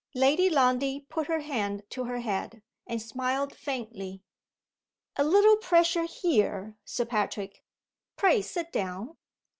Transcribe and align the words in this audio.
Lady 0.15 0.49
Lundie 0.49 1.01
put 1.01 1.27
her 1.27 1.41
hand 1.41 1.83
to 1.91 2.05
her 2.05 2.21
head, 2.21 2.63
and 2.87 2.99
smiled 2.99 3.53
faintly. 3.53 4.23
"A 5.15 5.23
little 5.23 5.57
pressure 5.57 6.05
here, 6.05 6.75
Sir 6.83 7.05
Patrick. 7.05 7.63
Pray 8.17 8.41
sit 8.41 8.71
down. 8.71 9.15